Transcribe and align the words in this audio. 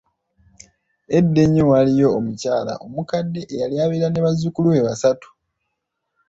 Edda 1.17 1.39
enyo, 1.45 1.63
waliyo 1.71 2.07
omukyala 2.17 2.73
omukadde 2.85 3.41
eyali 3.53 3.75
abeera 3.83 4.07
ne 4.09 4.21
bazukulu 4.25 4.67
be 4.71 4.85
basatu. 4.87 5.27